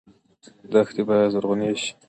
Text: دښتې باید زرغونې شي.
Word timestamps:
دښتې 0.71 1.01
باید 1.07 1.31
زرغونې 1.33 1.69
شي. 1.81 1.89